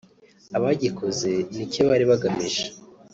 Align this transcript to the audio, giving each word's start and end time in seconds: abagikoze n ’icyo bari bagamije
abagikoze 0.57 1.31
n 1.53 1.55
’icyo 1.65 1.81
bari 1.89 2.05
bagamije 2.11 2.63